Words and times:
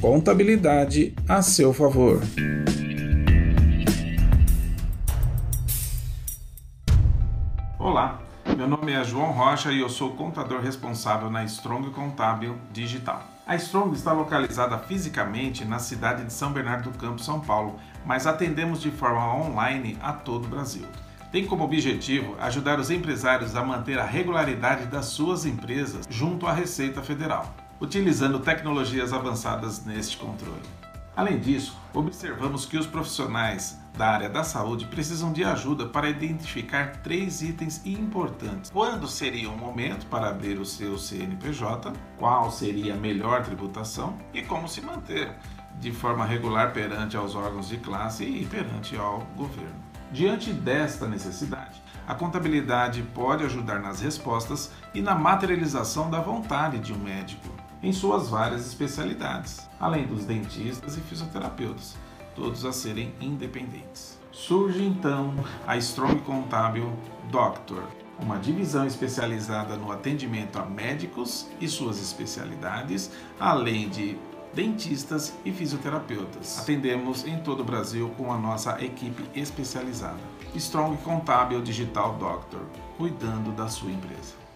Contabilidade 0.00 1.12
a 1.28 1.42
seu 1.42 1.74
favor. 1.74 2.20
Olá, 7.76 8.20
meu 8.56 8.68
nome 8.68 8.92
é 8.92 9.02
João 9.02 9.32
Rocha 9.32 9.72
e 9.72 9.80
eu 9.80 9.88
sou 9.88 10.12
contador 10.12 10.60
responsável 10.60 11.28
na 11.28 11.42
Strong 11.44 11.90
Contábil 11.90 12.56
Digital. 12.72 13.24
A 13.44 13.56
Strong 13.56 13.96
está 13.96 14.12
localizada 14.12 14.78
fisicamente 14.78 15.64
na 15.64 15.80
cidade 15.80 16.24
de 16.24 16.32
São 16.32 16.52
Bernardo 16.52 16.92
do 16.92 16.96
Campo, 16.96 17.20
São 17.20 17.40
Paulo, 17.40 17.74
mas 18.06 18.24
atendemos 18.24 18.80
de 18.80 18.92
forma 18.92 19.34
online 19.34 19.98
a 20.00 20.12
todo 20.12 20.44
o 20.44 20.48
Brasil. 20.48 20.86
Tem 21.32 21.44
como 21.44 21.64
objetivo 21.64 22.36
ajudar 22.38 22.78
os 22.78 22.88
empresários 22.88 23.56
a 23.56 23.64
manter 23.64 23.98
a 23.98 24.04
regularidade 24.04 24.86
das 24.86 25.06
suas 25.06 25.44
empresas 25.44 26.06
junto 26.08 26.46
à 26.46 26.52
Receita 26.52 27.02
Federal 27.02 27.52
utilizando 27.80 28.40
tecnologias 28.40 29.12
avançadas 29.12 29.84
neste 29.84 30.16
controle. 30.16 30.62
Além 31.18 31.40
disso, 31.40 31.76
observamos 31.92 32.64
que 32.64 32.78
os 32.78 32.86
profissionais 32.86 33.76
da 33.96 34.06
área 34.06 34.28
da 34.28 34.44
saúde 34.44 34.86
precisam 34.86 35.32
de 35.32 35.42
ajuda 35.42 35.86
para 35.86 36.08
identificar 36.08 36.98
três 37.02 37.42
itens 37.42 37.84
importantes. 37.84 38.70
Quando 38.70 39.08
seria 39.08 39.50
o 39.50 39.58
momento 39.58 40.06
para 40.06 40.28
abrir 40.28 40.60
o 40.60 40.64
seu 40.64 40.96
CNPJ, 40.96 41.92
qual 42.16 42.52
seria 42.52 42.94
a 42.94 42.96
melhor 42.96 43.42
tributação 43.42 44.16
e 44.32 44.42
como 44.42 44.68
se 44.68 44.80
manter 44.80 45.34
de 45.80 45.90
forma 45.90 46.24
regular 46.24 46.72
perante 46.72 47.16
aos 47.16 47.34
órgãos 47.34 47.68
de 47.68 47.78
classe 47.78 48.22
e 48.24 48.46
perante 48.46 48.96
ao 48.96 49.26
governo. 49.36 49.74
Diante 50.12 50.52
desta 50.52 51.08
necessidade, 51.08 51.82
a 52.06 52.14
contabilidade 52.14 53.02
pode 53.12 53.42
ajudar 53.42 53.80
nas 53.80 54.00
respostas 54.00 54.70
e 54.94 55.02
na 55.02 55.16
materialização 55.16 56.08
da 56.08 56.20
vontade 56.20 56.78
de 56.78 56.92
um 56.92 56.98
médico 56.98 57.57
em 57.82 57.92
suas 57.92 58.28
várias 58.28 58.66
especialidades, 58.66 59.68
além 59.78 60.06
dos 60.06 60.24
dentistas 60.24 60.96
e 60.96 61.00
fisioterapeutas, 61.00 61.96
todos 62.34 62.64
a 62.64 62.72
serem 62.72 63.12
independentes. 63.20 64.18
Surge 64.32 64.84
então 64.84 65.34
a 65.66 65.76
Strong 65.76 66.20
Contábil 66.22 66.92
Doctor, 67.30 67.82
uma 68.20 68.38
divisão 68.38 68.86
especializada 68.86 69.76
no 69.76 69.92
atendimento 69.92 70.58
a 70.58 70.64
médicos 70.64 71.46
e 71.60 71.68
suas 71.68 72.00
especialidades, 72.00 73.10
além 73.38 73.88
de 73.88 74.18
dentistas 74.54 75.34
e 75.44 75.52
fisioterapeutas. 75.52 76.58
Atendemos 76.58 77.26
em 77.26 77.38
todo 77.40 77.60
o 77.60 77.64
Brasil 77.64 78.12
com 78.16 78.32
a 78.32 78.38
nossa 78.38 78.82
equipe 78.82 79.24
especializada. 79.38 80.18
Strong 80.54 80.96
Contábil 81.02 81.60
Digital 81.60 82.14
Doctor, 82.14 82.62
cuidando 82.96 83.52
da 83.52 83.68
sua 83.68 83.90
empresa. 83.90 84.47